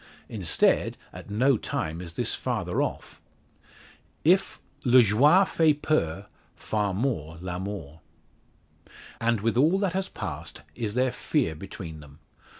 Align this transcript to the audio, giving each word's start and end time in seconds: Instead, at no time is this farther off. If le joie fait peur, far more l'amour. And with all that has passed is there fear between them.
Instead, 0.29 0.97
at 1.13 1.29
no 1.29 1.57
time 1.57 2.01
is 2.01 2.13
this 2.13 2.33
farther 2.33 2.81
off. 2.81 3.21
If 4.23 4.59
le 4.83 5.03
joie 5.03 5.45
fait 5.45 5.83
peur, 5.83 6.25
far 6.55 6.91
more 6.95 7.37
l'amour. 7.39 7.99
And 9.19 9.41
with 9.41 9.57
all 9.57 9.77
that 9.77 9.93
has 9.93 10.09
passed 10.09 10.63
is 10.73 10.95
there 10.95 11.11
fear 11.11 11.53
between 11.53 11.99
them. 11.99 12.17